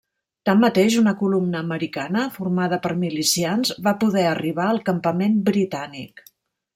Tanmateix, 0.49 0.93
una 0.99 1.11
columna 1.17 1.59
americana, 1.65 2.23
formada 2.37 2.79
per 2.85 2.93
milicians, 3.03 3.73
va 3.89 3.93
poder 4.05 4.25
arribar 4.31 4.67
al 4.71 4.81
campament 4.89 5.37
britànic. 5.51 6.25